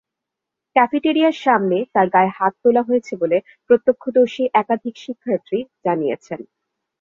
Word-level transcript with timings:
ক্যাফেটেরিয়ার 0.75 1.35
সামনে 1.43 1.77
তাঁর 1.93 2.07
গায়ে 2.09 2.35
হাত 2.37 2.53
তোলা 2.63 2.81
হয়েছে 2.83 3.13
বলে 3.21 3.37
প্রত্যক্ষদর্শী 3.67 4.43
একাধিক 4.61 4.95
শিক্ষার্থী 4.97 5.57
জানিয়েছেন। 5.85 6.39